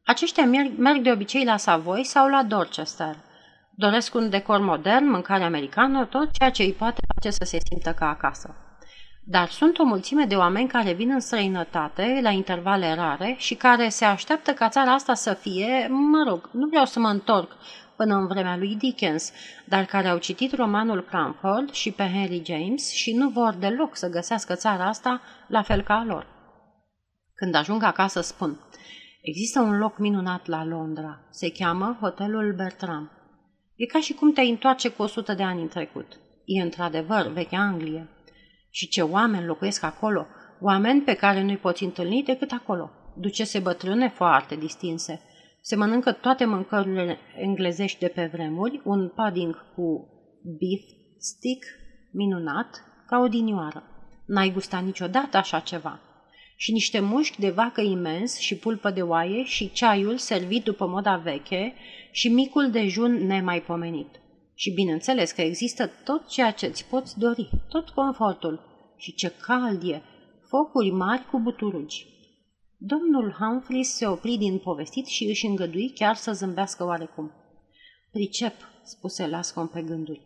Aceștia 0.06 0.46
merg, 0.46 0.78
merg 0.78 1.02
de 1.02 1.12
obicei 1.12 1.44
la 1.44 1.58
Savoy 1.58 2.04
sau 2.04 2.28
la 2.28 2.44
Dorchester. 2.44 3.16
Doresc 3.76 4.16
un 4.16 4.30
decor 4.30 4.60
modern, 4.60 5.10
mâncare 5.10 5.44
americană, 5.44 6.06
tot 6.06 6.32
ceea 6.32 6.50
ce 6.50 6.64
îi 6.64 6.74
poate 6.74 7.02
face 7.14 7.30
să 7.30 7.44
se 7.44 7.58
simtă 7.70 7.94
ca 7.94 8.10
acasă. 8.10 8.56
Dar 9.24 9.50
sunt 9.50 9.78
o 9.78 9.84
mulțime 9.84 10.26
de 10.26 10.36
oameni 10.36 10.68
care 10.68 10.94
vin 10.94 11.12
în 11.12 11.20
străinătate 11.20 12.20
la 12.22 12.30
intervale 12.30 12.94
rare 12.94 13.36
și 13.38 13.56
care 13.56 13.90
se 13.90 14.06
așteaptă 14.06 14.52
ca 14.54 14.70
țara 14.70 14.92
asta 14.94 15.14
să 15.14 15.34
fie, 15.34 15.88
mă 15.90 16.24
rog, 16.28 16.50
nu 16.52 16.68
vreau 16.68 16.86
să 16.86 17.00
mă 17.00 17.08
întorc 17.08 17.52
până 18.00 18.16
în 18.16 18.28
vremea 18.28 18.58
lui 18.58 18.76
Dickens, 18.76 19.32
dar 19.66 19.86
care 19.86 20.08
au 20.08 20.18
citit 20.18 20.56
romanul 20.56 21.04
Cranford 21.04 21.72
și 21.72 21.92
pe 21.92 22.04
Henry 22.04 22.42
James 22.46 22.92
și 22.92 23.14
nu 23.14 23.30
vor 23.30 23.54
deloc 23.54 23.96
să 23.96 24.10
găsească 24.10 24.56
țara 24.56 24.88
asta 24.88 25.22
la 25.48 25.62
fel 25.62 25.82
ca 25.82 25.94
a 25.94 26.04
lor. 26.04 26.28
Când 27.36 27.56
ajung 27.56 27.84
acasă 27.84 28.22
spun, 28.22 28.60
există 29.22 29.60
un 29.60 29.78
loc 29.78 29.98
minunat 29.98 30.46
la 30.46 30.66
Londra, 30.66 31.20
se 31.30 31.52
cheamă 31.52 31.98
Hotelul 32.00 32.54
Bertram. 32.54 33.12
E 33.76 33.86
ca 33.86 34.00
și 34.00 34.14
cum 34.14 34.34
te 34.34 34.42
întoarce 34.42 34.90
cu 34.90 35.02
100 35.02 35.34
de 35.34 35.44
ani 35.44 35.62
în 35.62 35.68
trecut. 35.68 36.20
E 36.46 36.62
într-adevăr 36.62 37.28
vechea 37.28 37.60
Anglie. 37.60 38.10
Și 38.70 38.88
ce 38.88 39.02
oameni 39.02 39.46
locuiesc 39.46 39.84
acolo, 39.84 40.26
oameni 40.62 41.02
pe 41.02 41.14
care 41.14 41.42
nu-i 41.42 41.58
poți 41.58 41.84
întâlni 41.84 42.24
decât 42.24 42.52
acolo. 42.52 42.92
Ducese 43.16 43.60
bătrâne 43.60 44.10
foarte 44.10 44.56
distinse. 44.56 45.22
Se 45.62 45.76
mănâncă 45.76 46.12
toate 46.12 46.46
mâncărurile 46.46 47.18
englezești 47.38 48.00
de 48.00 48.08
pe 48.08 48.30
vremuri, 48.34 48.82
un 48.84 49.12
pudding 49.16 49.56
cu 49.76 50.08
beef 50.44 50.82
stick 51.18 51.66
minunat, 52.12 52.84
ca 53.08 53.20
o 53.20 53.28
dinioară. 53.28 53.84
N-ai 54.26 54.52
gustat 54.52 54.84
niciodată 54.84 55.38
așa 55.38 55.60
ceva. 55.60 56.00
Și 56.56 56.72
niște 56.72 57.00
mușchi 57.00 57.40
de 57.40 57.50
vacă 57.50 57.82
imens 57.82 58.38
și 58.38 58.56
pulpă 58.56 58.90
de 58.92 59.02
oaie 59.02 59.44
și 59.44 59.72
ceaiul 59.72 60.18
servit 60.18 60.64
după 60.64 60.88
moda 60.88 61.16
veche 61.18 61.74
și 62.12 62.30
micul 62.30 62.72
dejun 62.72 63.26
nemaipomenit. 63.26 64.20
Și 64.56 64.74
bineînțeles 64.74 65.32
că 65.32 65.42
există 65.42 65.92
tot 66.04 66.28
ceea 66.28 66.52
ce 66.52 66.66
îți 66.66 66.86
poți 66.86 67.20
dori, 67.20 67.50
tot 67.70 67.90
confortul. 67.90 68.60
Și 68.98 69.14
ce 69.14 69.32
cald 69.42 69.84
e! 69.84 70.02
Focuri 70.48 70.90
mari 70.90 71.26
cu 71.32 71.40
buturugi. 71.40 72.06
Domnul 72.82 73.36
Humphreys 73.40 73.96
se 73.96 74.08
opri 74.08 74.36
din 74.36 74.58
povestit 74.58 75.06
și 75.06 75.24
își 75.24 75.46
îngădui 75.46 75.92
chiar 75.96 76.16
să 76.16 76.32
zâmbească 76.32 76.86
oarecum. 76.86 77.32
Pricep, 78.12 78.54
spuse 78.84 79.28
Lascom 79.28 79.68
pe 79.68 79.82
gânduri. 79.82 80.22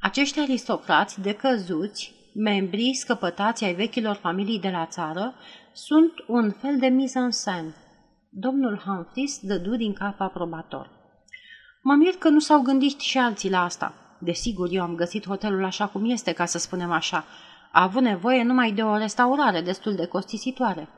Acești 0.00 0.40
aristocrați 0.40 1.20
decăzuți, 1.20 2.14
membrii 2.34 2.94
scăpătați 2.94 3.64
ai 3.64 3.74
vechilor 3.74 4.14
familii 4.14 4.60
de 4.60 4.68
la 4.68 4.86
țară, 4.86 5.34
sunt 5.72 6.12
un 6.26 6.50
fel 6.50 6.78
de 6.78 6.86
mise 6.86 7.18
en 7.18 7.30
scène. 7.30 7.74
Domnul 8.30 8.82
Humphreys 8.84 9.38
dădu 9.42 9.76
din 9.76 9.92
cap 9.92 10.20
aprobator. 10.20 10.90
Mă 11.82 11.94
mir 11.94 12.14
că 12.14 12.28
nu 12.28 12.38
s-au 12.38 12.60
gândit 12.60 13.00
și 13.00 13.18
alții 13.18 13.50
la 13.50 13.64
asta. 13.64 13.94
Desigur, 14.20 14.68
eu 14.70 14.82
am 14.82 14.94
găsit 14.94 15.26
hotelul 15.26 15.64
așa 15.64 15.86
cum 15.86 16.10
este, 16.10 16.32
ca 16.32 16.44
să 16.44 16.58
spunem 16.58 16.90
așa. 16.90 17.24
A 17.72 17.82
avut 17.82 18.02
nevoie 18.02 18.42
numai 18.42 18.72
de 18.72 18.82
o 18.82 18.96
restaurare 18.96 19.60
destul 19.60 19.94
de 19.94 20.06
costisitoare. 20.06 20.88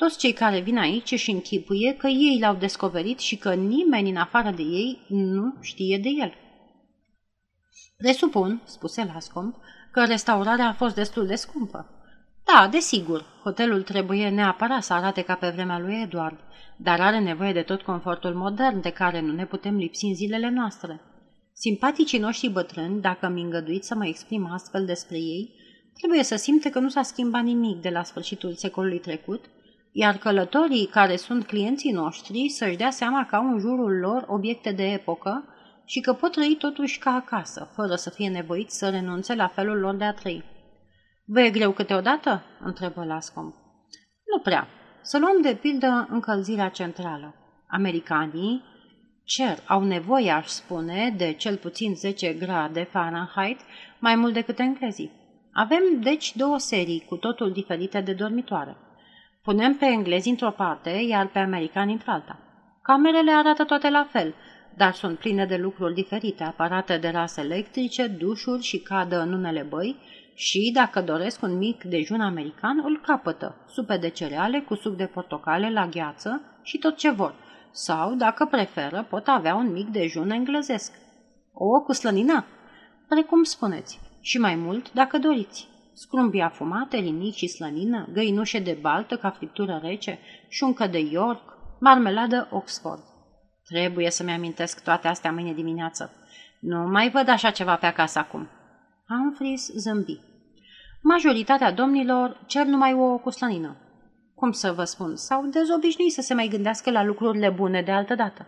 Toți 0.00 0.18
cei 0.18 0.32
care 0.32 0.60
vin 0.60 0.78
aici 0.78 1.10
își 1.10 1.30
închipuie 1.30 1.94
că 1.94 2.06
ei 2.06 2.38
l-au 2.40 2.54
descoperit 2.54 3.18
și 3.18 3.36
că 3.36 3.54
nimeni 3.54 4.10
în 4.10 4.16
afară 4.16 4.50
de 4.50 4.62
ei 4.62 4.98
nu 5.08 5.54
știe 5.60 5.98
de 5.98 6.08
el. 6.08 6.32
Presupun, 7.96 8.62
spuse 8.64 9.10
Lascomb, 9.12 9.54
că 9.92 10.04
restaurarea 10.04 10.68
a 10.68 10.72
fost 10.72 10.94
destul 10.94 11.26
de 11.26 11.34
scumpă. 11.34 11.86
Da, 12.44 12.68
desigur, 12.68 13.24
hotelul 13.42 13.82
trebuie 13.82 14.28
neapărat 14.28 14.82
să 14.82 14.92
arate 14.92 15.22
ca 15.22 15.34
pe 15.34 15.48
vremea 15.48 15.78
lui 15.78 16.00
Edward, 16.02 16.38
dar 16.76 17.00
are 17.00 17.18
nevoie 17.18 17.52
de 17.52 17.62
tot 17.62 17.82
confortul 17.82 18.34
modern 18.34 18.80
de 18.80 18.90
care 18.90 19.20
nu 19.20 19.32
ne 19.32 19.46
putem 19.46 19.76
lipsi 19.76 20.04
în 20.04 20.14
zilele 20.14 20.50
noastre. 20.50 21.00
Simpaticii 21.52 22.18
noștri 22.18 22.48
bătrâni, 22.48 23.00
dacă 23.00 23.28
mi 23.28 23.42
îngăduit 23.42 23.84
să 23.84 23.94
mă 23.94 24.06
exprim 24.06 24.50
astfel 24.52 24.84
despre 24.84 25.16
ei, 25.16 25.54
trebuie 25.94 26.22
să 26.22 26.36
simte 26.36 26.70
că 26.70 26.78
nu 26.78 26.88
s-a 26.88 27.02
schimbat 27.02 27.42
nimic 27.42 27.80
de 27.80 27.88
la 27.88 28.02
sfârșitul 28.02 28.54
secolului 28.54 28.98
trecut, 28.98 29.44
iar 29.92 30.16
călătorii 30.16 30.86
care 30.86 31.16
sunt 31.16 31.46
clienții 31.46 31.92
noștri 31.92 32.48
să-și 32.48 32.76
dea 32.76 32.90
seama 32.90 33.26
că 33.26 33.36
au 33.36 33.48
în 33.48 33.58
jurul 33.58 33.98
lor 33.98 34.24
obiecte 34.28 34.72
de 34.72 34.92
epocă 34.92 35.44
și 35.84 36.00
că 36.00 36.12
pot 36.12 36.32
trăi 36.32 36.56
totuși 36.58 36.98
ca 36.98 37.10
acasă, 37.10 37.70
fără 37.74 37.94
să 37.94 38.10
fie 38.10 38.28
nevoiți 38.28 38.78
să 38.78 38.88
renunțe 38.88 39.34
la 39.34 39.48
felul 39.48 39.78
lor 39.78 39.94
de 39.94 40.04
a 40.04 40.12
trăi. 40.12 40.44
Vă 41.24 41.40
e 41.40 41.50
greu 41.50 41.70
câteodată?" 41.70 42.44
întrebă 42.60 43.04
Lascom. 43.04 43.44
Nu 44.34 44.42
prea. 44.42 44.68
Să 45.02 45.18
luăm 45.18 45.42
de 45.42 45.54
pildă 45.54 46.06
încălzirea 46.10 46.68
centrală. 46.68 47.34
Americanii 47.68 48.62
cer, 49.28 49.58
au 49.66 49.84
nevoie, 49.84 50.30
aș 50.30 50.46
spune, 50.46 51.14
de 51.16 51.32
cel 51.32 51.56
puțin 51.56 51.94
10 51.94 52.32
grade 52.32 52.82
Fahrenheit, 52.82 53.60
mai 53.98 54.14
mult 54.14 54.32
decât 54.32 54.58
englezii. 54.58 55.12
Avem, 55.52 56.00
deci, 56.00 56.36
două 56.36 56.58
serii 56.58 57.04
cu 57.08 57.16
totul 57.16 57.52
diferite 57.52 58.00
de 58.00 58.12
dormitoare. 58.12 58.76
Punem 59.48 59.74
pe 59.74 59.86
englezi 59.86 60.28
într-o 60.28 60.50
parte, 60.50 60.90
iar 60.90 61.26
pe 61.26 61.38
americani 61.38 61.92
într-alta. 61.92 62.38
Camerele 62.82 63.32
arată 63.32 63.64
toate 63.64 63.90
la 63.90 64.06
fel, 64.10 64.34
dar 64.76 64.94
sunt 64.94 65.18
pline 65.18 65.46
de 65.46 65.56
lucruri 65.56 65.94
diferite, 65.94 66.44
aparate 66.44 66.96
de 66.96 67.08
rase 67.08 67.40
electrice, 67.40 68.06
dușuri 68.06 68.62
și 68.62 68.78
cadă 68.78 69.20
în 69.20 69.32
unele 69.32 69.66
băi, 69.68 69.96
și, 70.34 70.70
dacă 70.74 71.00
doresc 71.00 71.42
un 71.42 71.58
mic 71.58 71.84
dejun 71.84 72.20
american, 72.20 72.82
îl 72.84 73.00
capătă, 73.00 73.54
supe 73.68 73.96
de 73.96 74.08
cereale 74.08 74.60
cu 74.60 74.74
suc 74.74 74.96
de 74.96 75.06
portocale 75.06 75.70
la 75.70 75.86
gheață 75.86 76.42
și 76.62 76.78
tot 76.78 76.96
ce 76.96 77.10
vor. 77.10 77.34
Sau, 77.70 78.14
dacă 78.14 78.44
preferă, 78.50 79.06
pot 79.08 79.26
avea 79.26 79.54
un 79.54 79.72
mic 79.72 79.88
dejun 79.88 80.30
englezesc. 80.30 80.92
O 81.52 81.80
cu 81.80 81.92
slănină? 81.92 82.44
Precum 83.08 83.42
spuneți. 83.42 84.00
Și 84.20 84.38
mai 84.38 84.54
mult, 84.54 84.92
dacă 84.92 85.18
doriți. 85.18 85.68
Scrumbii 86.00 86.40
afumate, 86.40 86.96
linici 86.96 87.34
și 87.34 87.46
slănină, 87.46 88.08
găinușe 88.12 88.58
de 88.58 88.78
baltă 88.80 89.16
ca 89.16 89.30
friptură 89.30 89.80
rece, 89.82 90.18
șuncă 90.48 90.86
de 90.86 90.98
York, 90.98 91.58
marmeladă 91.80 92.48
Oxford. 92.50 93.02
Trebuie 93.64 94.10
să-mi 94.10 94.32
amintesc 94.32 94.82
toate 94.82 95.08
astea 95.08 95.32
mâine 95.32 95.52
dimineață. 95.52 96.12
Nu 96.60 96.88
mai 96.88 97.10
văd 97.10 97.28
așa 97.28 97.50
ceva 97.50 97.76
pe 97.76 97.86
acasă 97.86 98.18
acum. 98.18 98.48
Humphreys 99.08 99.70
zâmbi. 99.76 100.20
Majoritatea 101.02 101.72
domnilor 101.72 102.44
cer 102.46 102.66
numai 102.66 102.92
o 102.92 103.18
cu 103.18 103.30
slănină. 103.30 103.76
Cum 104.34 104.52
să 104.52 104.72
vă 104.72 104.84
spun, 104.84 105.16
s-au 105.16 105.46
dezobișnuit 105.46 106.12
să 106.12 106.20
se 106.20 106.34
mai 106.34 106.48
gândească 106.48 106.90
la 106.90 107.04
lucrurile 107.04 107.50
bune 107.50 107.82
de 107.82 107.90
altă 107.90 108.14
dată. 108.14 108.46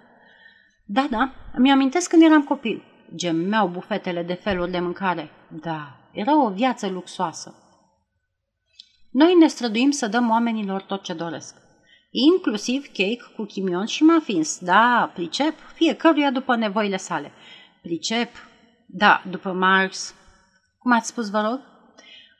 Da, 0.84 1.06
da, 1.10 1.32
îmi 1.52 1.72
amintesc 1.72 2.10
când 2.10 2.22
eram 2.22 2.42
copil. 2.42 2.82
Gemeau 3.14 3.68
bufetele 3.68 4.22
de 4.22 4.34
feluri 4.34 4.70
de 4.70 4.78
mâncare. 4.78 5.30
Da, 5.48 5.99
era 6.12 6.44
o 6.44 6.50
viață 6.50 6.88
luxoasă. 6.88 7.54
Noi 9.10 9.34
ne 9.34 9.46
străduim 9.46 9.90
să 9.90 10.06
dăm 10.06 10.30
oamenilor 10.30 10.82
tot 10.82 11.02
ce 11.02 11.12
doresc. 11.12 11.54
Inclusiv 12.10 12.86
cake 12.86 13.32
cu 13.36 13.44
chimion 13.44 13.86
și 13.86 14.04
muffins. 14.04 14.58
Da, 14.58 15.10
pricep, 15.14 15.54
fiecăruia 15.74 16.30
după 16.30 16.56
nevoile 16.56 16.96
sale. 16.96 17.32
Pricep, 17.82 18.28
da, 18.86 19.22
după 19.30 19.52
Marx. 19.52 20.14
Cum 20.78 20.92
ați 20.92 21.08
spus, 21.08 21.30
vă 21.30 21.40
rog? 21.40 21.60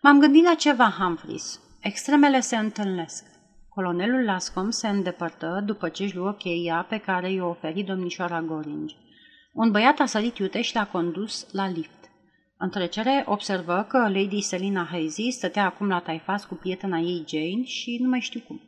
M-am 0.03 0.21
gândit 0.21 0.45
la 0.45 0.55
ceva, 0.55 0.95
Humphreys. 0.99 1.61
Extremele 1.81 2.41
se 2.41 2.57
întâlnesc. 2.57 3.25
Colonelul 3.69 4.25
Lascom 4.25 4.71
se 4.71 4.89
îndepărtă 4.89 5.63
după 5.67 5.89
ce 5.89 6.03
își 6.03 6.17
luă 6.17 6.33
cheia 6.33 6.87
pe 6.89 6.99
care 6.99 7.33
i-o 7.33 7.49
oferi 7.49 7.83
domnișoara 7.83 8.41
Goringi. 8.41 8.97
Un 9.53 9.71
băiat 9.71 9.99
a 9.99 10.07
sărit 10.07 10.39
iute 10.39 10.61
și 10.61 10.75
l-a 10.75 10.87
condus 10.87 11.47
la 11.53 11.69
lift. 11.69 12.00
În 12.63 12.71
trecere 12.71 13.25
observă 13.27 13.87
că 13.89 13.99
Lady 13.99 14.41
Selina 14.41 14.89
Hazy 14.91 15.31
stătea 15.31 15.65
acum 15.65 15.89
la 15.89 16.01
taifas 16.01 16.45
cu 16.45 16.55
prietena 16.55 16.99
ei 16.99 17.25
Jane 17.29 17.65
și 17.65 17.99
nu 18.01 18.09
mai 18.09 18.21
știu 18.21 18.41
cum. 18.47 18.61